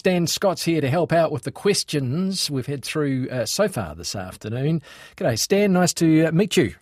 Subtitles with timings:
[0.00, 3.94] Stan Scott's here to help out with the questions we've had through uh, so far
[3.94, 4.80] this afternoon.
[5.18, 5.74] G'day, Stan.
[5.74, 6.74] Nice to uh, meet you.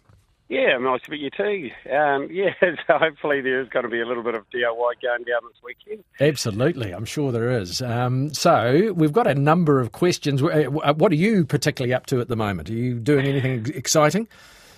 [0.48, 1.68] Yeah, nice to meet you too.
[1.92, 5.40] Um, yeah, so hopefully there's going to be a little bit of DIY going down
[5.48, 6.04] this weekend.
[6.20, 7.82] Absolutely, I'm sure there is.
[7.82, 10.40] Um, so we've got a number of questions.
[10.40, 12.70] Uh, what are you particularly up to at the moment?
[12.70, 14.28] Are you doing anything exciting?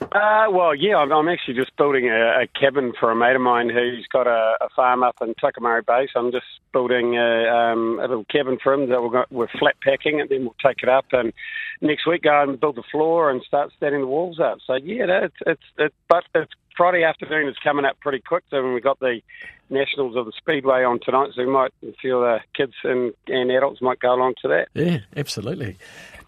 [0.00, 3.68] Uh, well, yeah, I'm, actually just building a, a, cabin for a mate of mine
[3.68, 6.08] who's got a, a farm up in Tuckamurray Bay.
[6.12, 9.76] So I'm just building a, um, a little cabin for him that we're, we're flat
[9.82, 11.32] packing it, then we'll take it up and
[11.80, 14.58] next week go and build the floor and start standing the walls up.
[14.66, 18.44] So yeah, it's it's it, but it's Friday afternoon is coming up pretty quick.
[18.50, 19.20] So we've got the
[19.68, 21.72] Nationals of the Speedway on tonight, so we might
[22.02, 24.68] feel the kids and, and adults might go along to that.
[24.74, 25.76] Yeah, absolutely.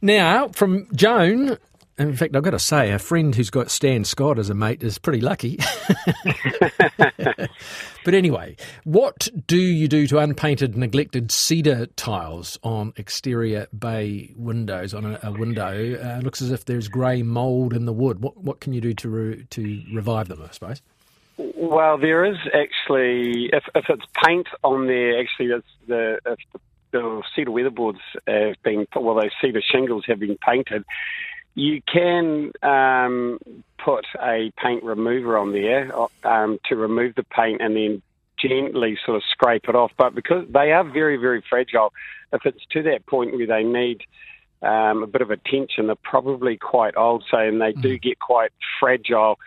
[0.00, 1.58] Now, from Joan,
[2.08, 4.82] in fact, I've got to say, a friend who's got Stan Scott as a mate
[4.82, 5.58] is pretty lucky.
[8.04, 14.94] but anyway, what do you do to unpainted, neglected cedar tiles on exterior bay windows?
[14.94, 18.22] On a, a window, uh, looks as if there's grey mould in the wood.
[18.22, 20.42] What what can you do to re, to revive them?
[20.42, 20.82] I suppose.
[21.36, 26.60] Well, there is actually, if if it's paint on there, actually, that's the if the,
[26.92, 30.84] the cedar weatherboards have been well, those cedar shingles have been painted
[31.54, 33.38] you can um,
[33.84, 35.92] put a paint remover on there
[36.24, 38.02] um, to remove the paint and then
[38.38, 39.92] gently sort of scrape it off.
[39.96, 41.92] But because they are very, very fragile,
[42.32, 44.02] if it's to that point where they need
[44.62, 48.02] um, a bit of attention, they're probably quite old, so and they do mm.
[48.02, 49.38] get quite fragile.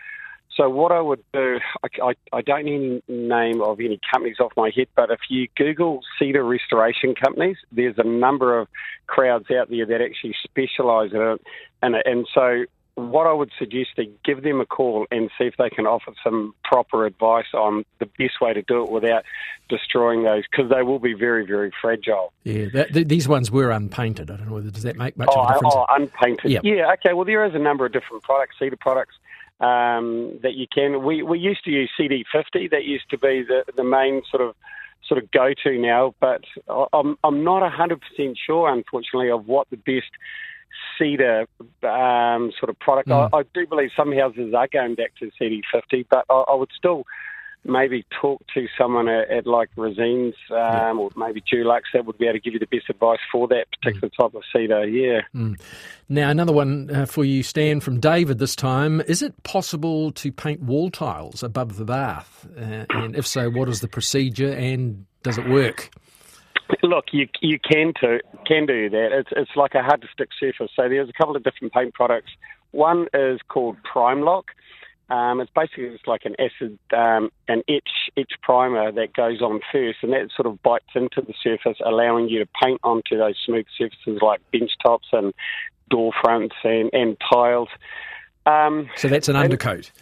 [0.56, 4.52] So what I would do, I, I, I don't any name of any companies off
[4.56, 8.68] my head, but if you Google cedar restoration companies, there's a number of
[9.06, 11.42] crowds out there that actually specialise in it.
[11.82, 15.54] And, and so what I would suggest is give them a call and see if
[15.58, 19.24] they can offer some proper advice on the best way to do it without
[19.68, 22.32] destroying those because they will be very, very fragile.
[22.44, 24.30] Yeah, that, th- these ones were unpainted.
[24.30, 25.74] I don't know whether does that make much oh, of a oh, difference.
[25.76, 26.50] Oh, unpainted.
[26.50, 26.64] Yep.
[26.64, 27.12] Yeah, okay.
[27.12, 29.16] Well, there is a number of different products, cedar products
[29.60, 31.02] um, that you can.
[31.02, 32.70] We we used to use CD50.
[32.70, 34.54] That used to be the the main sort of
[35.06, 36.42] sort of go to now, but
[36.92, 40.10] I'm I'm not hundred percent sure, unfortunately, of what the best
[40.98, 41.46] cedar
[41.82, 43.08] um, sort of product.
[43.08, 43.30] Mm.
[43.32, 46.70] I, I, do believe some houses are going back to CD50, but I, I would
[46.76, 47.04] still
[47.66, 50.92] maybe talk to someone at, at like Resene's um, yeah.
[50.92, 53.66] or maybe Dulux that would be able to give you the best advice for that
[53.72, 54.16] particular mm.
[54.16, 54.86] type of cedar.
[54.86, 55.20] Yeah.
[55.34, 55.60] Mm.
[56.08, 59.00] Now, another one uh, for you, Stan, from David this time.
[59.02, 62.46] Is it possible to paint wall tiles above the bath?
[62.56, 65.90] Uh, and if so, what is the procedure and does it work?
[66.82, 69.08] Look, you you can do can do that.
[69.12, 70.70] It's it's like a hard to stick surface.
[70.74, 72.32] So there's a couple of different paint products.
[72.72, 74.44] One is called Prime PrimeLock.
[75.08, 79.60] Um, it's basically just like an acid, um, an etch etch primer that goes on
[79.70, 83.36] first, and that sort of bites into the surface, allowing you to paint onto those
[83.44, 85.32] smooth surfaces like bench tops and
[85.90, 87.68] door fronts and, and tiles.
[88.46, 89.92] Um, so that's an undercoat.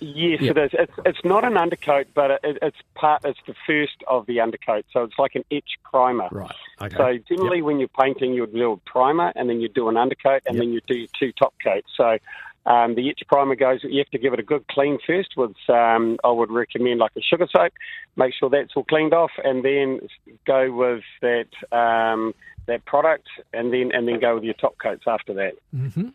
[0.00, 0.56] Yes, yep.
[0.56, 0.70] it is.
[0.72, 3.22] It's, it's not an undercoat, but it, it's part.
[3.24, 6.28] It's the first of the undercoat, so it's like an etch primer.
[6.32, 6.54] Right.
[6.80, 6.96] Okay.
[6.96, 7.66] So generally, yep.
[7.66, 10.56] when you're painting, you would do a primer, and then you do an undercoat, and
[10.56, 10.62] yep.
[10.62, 11.88] then you do two top coats.
[11.96, 12.18] So
[12.66, 15.56] um, the etch primer goes, you have to give it a good clean first with,
[15.68, 17.72] um, I would recommend like a sugar soap,
[18.16, 20.00] make sure that's all cleaned off, and then
[20.46, 22.34] go with that um,
[22.66, 25.54] that product, and then and then go with your top coats after that.
[25.74, 26.08] Mm-hmm.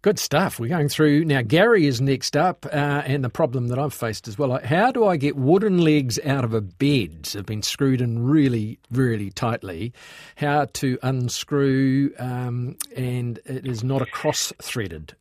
[0.00, 0.60] Good stuff.
[0.60, 1.40] We're going through now.
[1.40, 4.60] Gary is next up, uh, and the problem that I've faced as well.
[4.62, 7.30] How do I get wooden legs out of a bed?
[7.32, 9.94] Have been screwed in really, really tightly.
[10.36, 15.14] How to unscrew, um, and it is not a cross-threaded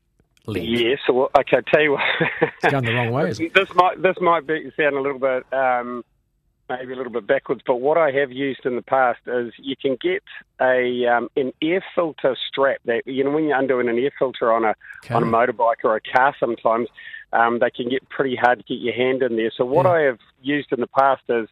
[0.46, 0.64] leg.
[0.64, 1.00] Yes.
[1.08, 1.58] Well, okay.
[1.72, 2.02] Tell you what,
[2.42, 3.32] it's going the wrong way.
[3.54, 6.04] This might this might be, sound a little bit um,
[6.70, 9.76] maybe a little bit backwards, but what I have used in the past is you
[9.76, 10.24] can get
[10.62, 14.52] a um, an air filter strap that you know when you're undoing an air filter
[14.52, 15.14] on a okay.
[15.14, 16.88] on a motorbike or a car sometimes.
[17.32, 19.52] Um, they can get pretty hard to get your hand in there.
[19.58, 19.92] So what yeah.
[19.92, 21.50] I have used in the past is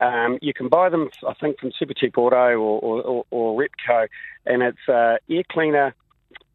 [0.00, 4.08] um, you can buy them, I think, from Supercheap Auto or, or, or, or Repco,
[4.46, 5.94] and it's uh, air cleaner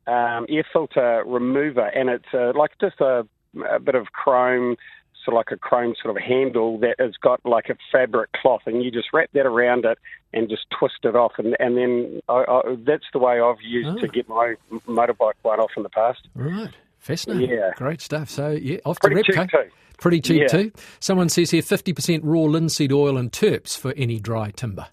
[0.07, 3.27] um, air filter remover, and it's uh, like just a,
[3.69, 4.75] a, bit of chrome
[5.23, 8.61] sort of like a chrome sort of handle that has got like a fabric cloth,
[8.65, 9.97] and you just wrap that around it
[10.33, 13.97] and just twist it off, and and then I, I, that's the way I've used
[13.97, 14.01] oh.
[14.01, 14.55] to get my
[14.87, 16.27] motorbike one off in the past.
[16.35, 17.49] Right, fascinating.
[17.49, 18.29] Yeah, great stuff.
[18.29, 19.49] So yeah, off Pretty to Repco.
[19.49, 19.71] Too.
[19.97, 20.47] Pretty cheap yeah.
[20.47, 20.71] too.
[20.99, 24.87] Someone says here fifty percent raw linseed oil and terps for any dry timber.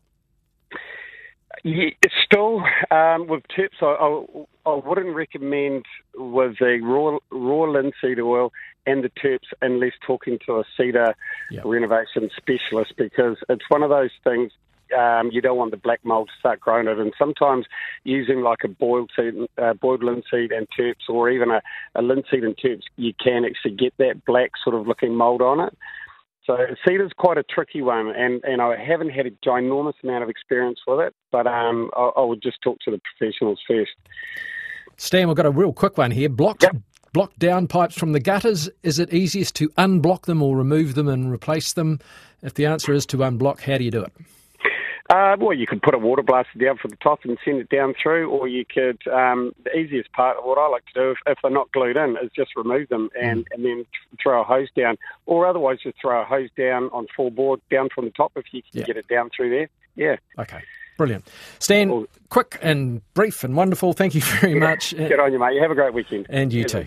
[1.65, 1.91] Yeah,
[2.25, 4.25] still um, with tips, I, I,
[4.67, 5.85] I, wouldn't recommend
[6.17, 8.53] with the raw raw linseed oil
[8.85, 11.15] and the terps unless talking to a cedar
[11.53, 11.65] yep.
[11.65, 14.51] renovation specialist because it's one of those things
[14.99, 16.99] um, you don't want the black mold to start growing it.
[16.99, 17.67] And sometimes
[18.05, 21.63] using like a boiled seed, uh, boiled linseed and terps, or even a,
[21.95, 25.61] a linseed and terps, you can actually get that black sort of looking mold on
[25.61, 25.77] it.
[26.47, 30.29] So cedar's quite a tricky one, and, and I haven't had a ginormous amount of
[30.29, 33.93] experience with it, but um, I, I, would just talk to the professionals first.
[34.97, 36.29] Stan, we've got a real quick one here.
[36.29, 36.77] Blocked, yep.
[37.13, 38.69] blocked down pipes from the gutters.
[38.83, 42.01] Is it easiest to unblock them or remove them and replace them?
[42.43, 44.13] If the answer is to unblock, how do you do it?
[45.11, 47.69] Uh, well, you could put a water blaster down from the top and send it
[47.69, 49.01] down through, or you could.
[49.09, 51.97] Um, the easiest part of what I like to do, if, if, they're not glued
[51.97, 53.47] in, is just remove them and, mm.
[53.53, 53.87] and then
[54.23, 54.97] throw a hose down,
[55.27, 58.47] or otherwise just throw a hose down on full board down from the top if
[58.53, 58.85] you can yeah.
[58.85, 59.69] get it down through there.
[59.97, 60.17] Yeah.
[60.39, 60.63] Okay.
[60.97, 61.27] Brilliant.
[61.59, 63.93] Stan, well, quick and brief and wonderful.
[63.93, 64.97] Thank you very much.
[64.97, 65.55] Get on you, mate.
[65.55, 66.27] You have a great weekend.
[66.29, 66.87] And you too.